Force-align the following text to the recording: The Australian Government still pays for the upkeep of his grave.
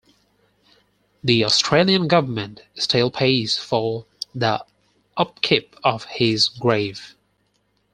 The 1.23 1.45
Australian 1.45 2.07
Government 2.07 2.61
still 2.73 3.11
pays 3.11 3.59
for 3.59 4.07
the 4.33 4.65
upkeep 5.15 5.75
of 5.83 6.05
his 6.05 6.47
grave. 6.47 7.13